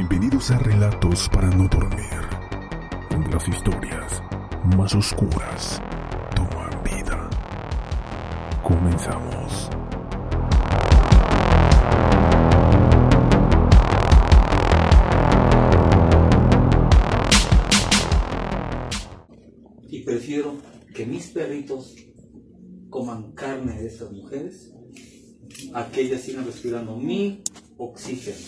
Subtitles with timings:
[0.00, 2.08] Bienvenidos a Relatos para no dormir,
[3.10, 4.22] donde las historias
[4.74, 5.78] más oscuras
[6.34, 7.28] toman vida.
[8.62, 9.68] Comenzamos.
[19.90, 20.56] y prefiero
[20.94, 21.94] que mis perritos
[22.88, 24.72] coman carne de estas mujeres
[25.74, 27.42] a que ellas sigan respirando mi
[27.76, 28.38] oxígeno.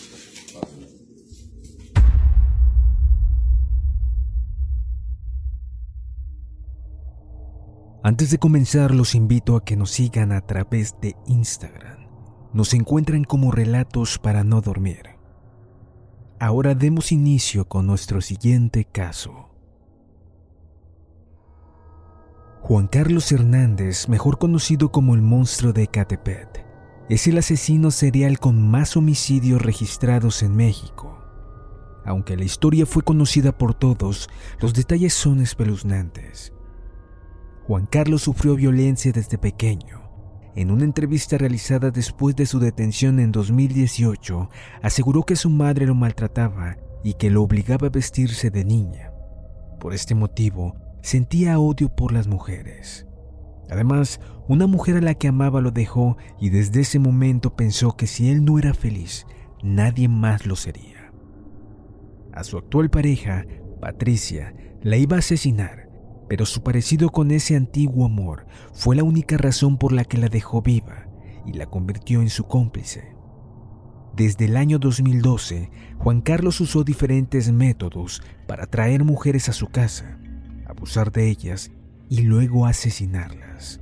[8.05, 12.05] Antes de comenzar, los invito a que nos sigan a través de Instagram.
[12.51, 15.11] Nos encuentran como Relatos para no dormir.
[16.37, 19.51] Ahora demos inicio con nuestro siguiente caso.
[22.59, 26.65] Juan Carlos Hernández, mejor conocido como el monstruo de Catepet,
[27.07, 31.21] es el asesino serial con más homicidios registrados en México.
[32.03, 36.51] Aunque la historia fue conocida por todos, los detalles son espeluznantes.
[37.67, 40.01] Juan Carlos sufrió violencia desde pequeño.
[40.55, 44.49] En una entrevista realizada después de su detención en 2018,
[44.81, 49.11] aseguró que su madre lo maltrataba y que lo obligaba a vestirse de niña.
[49.79, 53.07] Por este motivo, sentía odio por las mujeres.
[53.69, 58.07] Además, una mujer a la que amaba lo dejó y desde ese momento pensó que
[58.07, 59.25] si él no era feliz,
[59.63, 61.13] nadie más lo sería.
[62.33, 63.45] A su actual pareja,
[63.79, 65.82] Patricia, la iba a asesinar,
[66.27, 70.29] pero su parecido con ese antiguo amor fue la única razón por la que la
[70.29, 71.07] dejó viva
[71.45, 73.15] y la convirtió en su cómplice.
[74.15, 80.19] Desde el año 2012, Juan Carlos usó diferentes métodos para atraer mujeres a su casa,
[80.67, 81.71] abusar de ellas
[82.09, 83.79] y luego asesinarlas.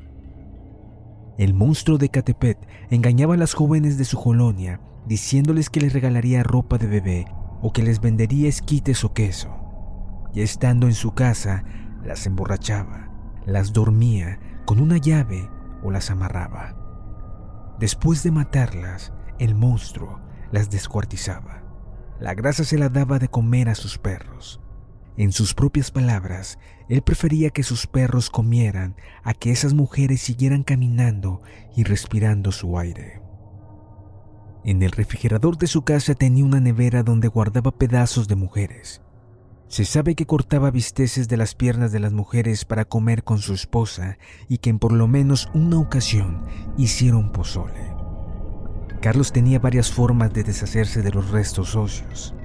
[1.37, 2.57] El monstruo de Catepet
[2.89, 7.25] engañaba a las jóvenes de su colonia diciéndoles que les regalaría ropa de bebé
[7.61, 9.49] o que les vendería esquites o queso.
[10.33, 11.63] Y estando en su casa,
[12.03, 13.09] las emborrachaba,
[13.45, 15.49] las dormía con una llave
[15.83, 16.75] o las amarraba.
[17.79, 20.19] Después de matarlas, el monstruo
[20.51, 21.63] las descuartizaba.
[22.19, 24.61] La grasa se la daba de comer a sus perros.
[25.17, 30.63] En sus propias palabras, él prefería que sus perros comieran a que esas mujeres siguieran
[30.63, 31.41] caminando
[31.75, 33.21] y respirando su aire.
[34.63, 39.01] En el refrigerador de su casa tenía una nevera donde guardaba pedazos de mujeres.
[39.71, 43.53] Se sabe que cortaba bisteces de las piernas de las mujeres para comer con su
[43.53, 44.17] esposa
[44.49, 46.43] y que en por lo menos una ocasión
[46.77, 47.95] hicieron pozole.
[49.01, 52.35] Carlos tenía varias formas de deshacerse de los restos óseos.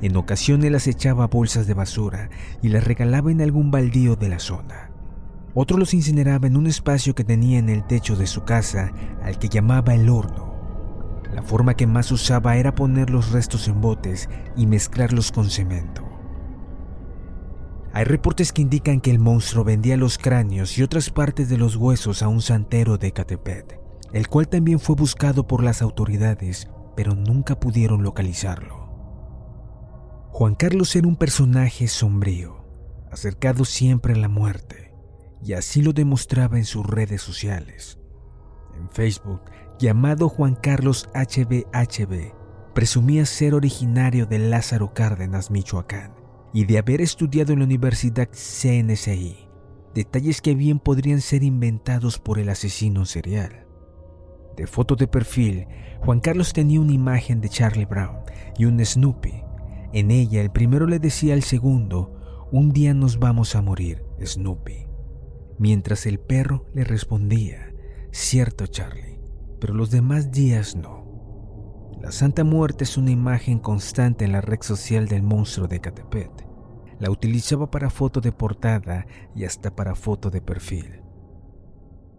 [0.00, 2.30] En ocasiones las echaba a bolsas de basura
[2.62, 4.92] y las regalaba en algún baldío de la zona.
[5.54, 8.92] Otro los incineraba en un espacio que tenía en el techo de su casa
[9.24, 10.54] al que llamaba el horno.
[11.34, 16.09] La forma que más usaba era poner los restos en botes y mezclarlos con cemento.
[17.92, 21.74] Hay reportes que indican que el monstruo vendía los cráneos y otras partes de los
[21.74, 23.80] huesos a un santero de Catepet,
[24.12, 28.80] el cual también fue buscado por las autoridades, pero nunca pudieron localizarlo.
[30.30, 32.64] Juan Carlos era un personaje sombrío,
[33.10, 34.94] acercado siempre a la muerte,
[35.42, 37.98] y así lo demostraba en sus redes sociales.
[38.78, 39.42] En Facebook,
[39.80, 42.32] llamado Juan Carlos HBHB,
[42.72, 46.19] presumía ser originario de Lázaro Cárdenas, Michoacán,
[46.52, 49.48] y de haber estudiado en la Universidad CNCI,
[49.94, 53.66] detalles que bien podrían ser inventados por el asesino serial.
[54.56, 55.66] De foto de perfil,
[56.00, 58.18] Juan Carlos tenía una imagen de Charlie Brown
[58.58, 59.44] y un Snoopy,
[59.92, 64.86] En ella el primero le decía al segundo, un día nos vamos a morir, Snoopy.
[65.58, 67.72] Mientras el perro le respondía,
[68.12, 69.20] cierto Charlie,
[69.60, 70.99] pero los demás días no.
[72.00, 76.30] La Santa Muerte es una imagen constante en la red social del monstruo de Catepet.
[76.98, 81.02] La utilizaba para foto de portada y hasta para foto de perfil.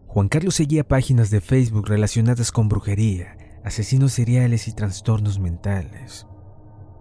[0.06, 6.27] Juan Carlos seguía páginas de Facebook relacionadas con brujería, asesinos seriales y trastornos mentales,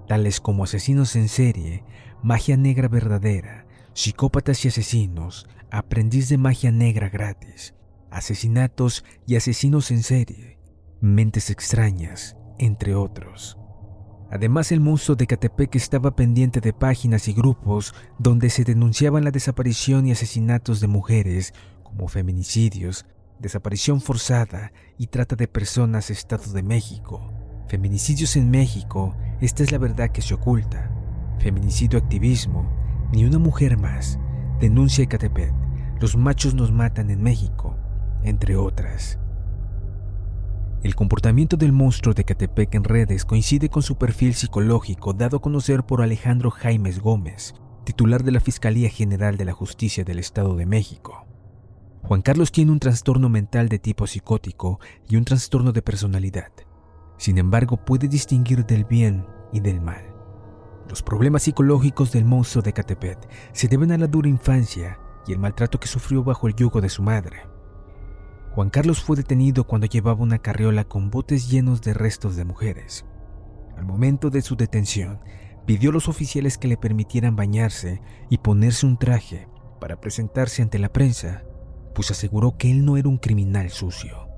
[0.08, 1.84] tales como asesinos en serie,
[2.22, 7.74] magia negra verdadera, psicópatas y asesinos, aprendiz de magia negra gratis,
[8.10, 10.58] asesinatos y asesinos en serie,
[11.00, 13.56] mentes extrañas, entre otros.
[14.30, 19.32] Además, el monstruo de Catepec estaba pendiente de páginas y grupos donde se denunciaban la
[19.32, 21.52] desaparición y asesinatos de mujeres,
[21.82, 23.06] como feminicidios,
[23.40, 27.32] desaparición forzada y trata de personas Estado de México.
[27.66, 30.92] Feminicidios en México, esta es la verdad que se oculta.
[31.40, 32.70] Feminicidio activismo,
[33.12, 34.18] ni una mujer más.
[34.60, 35.54] Denuncia Ecatepec,
[35.98, 37.76] los machos nos matan en México,
[38.22, 39.18] entre otras.
[40.82, 45.40] El comportamiento del monstruo de Catepec en redes coincide con su perfil psicológico dado a
[45.42, 47.54] conocer por Alejandro Jaimes Gómez,
[47.84, 51.26] titular de la Fiscalía General de la Justicia del Estado de México.
[52.02, 56.50] Juan Carlos tiene un trastorno mental de tipo psicótico y un trastorno de personalidad.
[57.18, 60.02] Sin embargo, puede distinguir del bien y del mal.
[60.88, 65.38] Los problemas psicológicos del monstruo de Catepet se deben a la dura infancia y el
[65.40, 67.49] maltrato que sufrió bajo el yugo de su madre.
[68.54, 73.04] Juan Carlos fue detenido cuando llevaba una carriola con botes llenos de restos de mujeres.
[73.76, 75.20] Al momento de su detención,
[75.66, 79.48] pidió a los oficiales que le permitieran bañarse y ponerse un traje
[79.80, 81.44] para presentarse ante la prensa
[81.94, 84.28] pues aseguró que él no era un criminal sucio.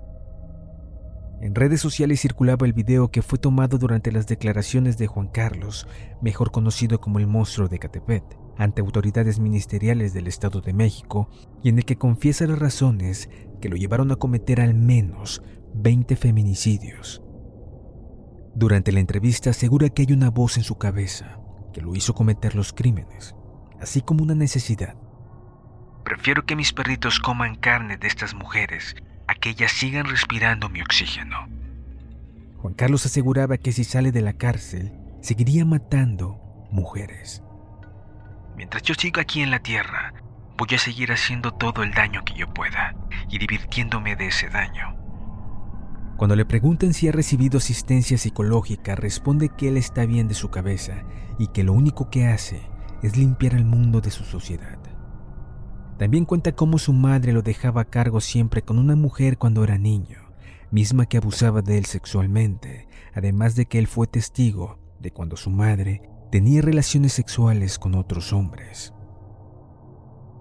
[1.40, 5.88] En redes sociales circulaba el video que fue tomado durante las declaraciones de Juan Carlos,
[6.20, 8.24] mejor conocido como el monstruo de Catepet,
[8.56, 11.28] ante autoridades ministeriales del Estado de México,
[11.62, 13.28] y en el que confiesa las razones
[13.60, 15.42] que lo llevaron a cometer al menos
[15.74, 17.22] 20 feminicidios.
[18.54, 21.40] Durante la entrevista asegura que hay una voz en su cabeza
[21.72, 23.34] que lo hizo cometer los crímenes,
[23.80, 24.96] así como una necesidad
[26.04, 28.96] Prefiero que mis perritos coman carne de estas mujeres
[29.28, 31.48] a que ellas sigan respirando mi oxígeno.
[32.58, 36.38] Juan Carlos aseguraba que si sale de la cárcel, seguiría matando
[36.70, 37.42] mujeres.
[38.56, 40.14] Mientras yo siga aquí en la tierra,
[40.56, 42.94] voy a seguir haciendo todo el daño que yo pueda
[43.28, 44.96] y divirtiéndome de ese daño.
[46.16, 50.50] Cuando le preguntan si ha recibido asistencia psicológica, responde que él está bien de su
[50.50, 51.02] cabeza
[51.38, 52.62] y que lo único que hace
[53.02, 54.78] es limpiar el mundo de su sociedad.
[55.98, 59.78] También cuenta cómo su madre lo dejaba a cargo siempre con una mujer cuando era
[59.78, 60.18] niño,
[60.70, 65.50] misma que abusaba de él sexualmente, además de que él fue testigo de cuando su
[65.50, 66.02] madre
[66.32, 68.94] tenía relaciones sexuales con otros hombres.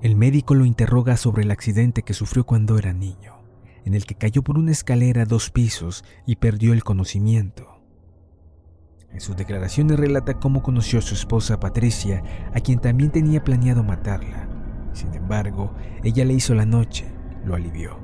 [0.01, 3.43] El médico lo interroga sobre el accidente que sufrió cuando era niño,
[3.83, 7.81] en el que cayó por una escalera a dos pisos y perdió el conocimiento.
[9.11, 12.23] En sus declaraciones relata cómo conoció a su esposa Patricia,
[12.53, 14.47] a quien también tenía planeado matarla,
[14.94, 17.11] sin embargo, ella le hizo la noche,
[17.44, 17.99] lo alivió.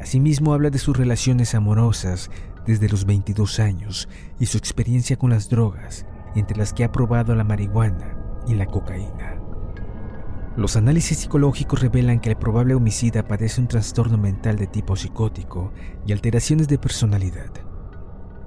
[0.00, 2.28] Asimismo habla de sus relaciones amorosas
[2.66, 4.08] desde los 22 años
[4.40, 8.16] y su experiencia con las drogas, entre las que ha probado la marihuana
[8.46, 9.40] y la cocaína.
[10.56, 15.72] Los análisis psicológicos revelan que el probable homicida padece un trastorno mental de tipo psicótico
[16.04, 17.50] y alteraciones de personalidad.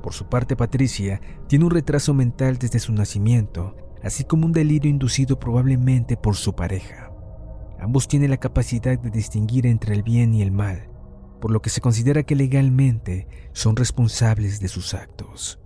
[0.01, 4.91] Por su parte, Patricia tiene un retraso mental desde su nacimiento, así como un delirio
[4.91, 7.09] inducido probablemente por su pareja.
[7.79, 10.89] Ambos tienen la capacidad de distinguir entre el bien y el mal,
[11.39, 15.62] por lo que se considera que legalmente son responsables de sus actos.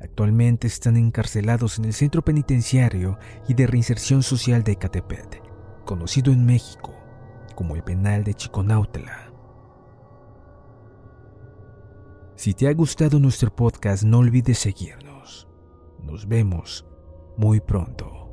[0.00, 5.42] Actualmente están encarcelados en el Centro Penitenciario y de Reinserción Social de Ecatepec,
[5.84, 6.94] conocido en México
[7.56, 9.32] como el Penal de Chiconautla.
[12.36, 15.48] Si te ha gustado nuestro podcast, no olvides seguirnos.
[16.00, 16.86] Nos vemos
[17.36, 18.27] muy pronto.